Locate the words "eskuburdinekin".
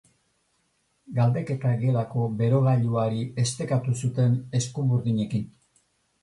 4.63-5.47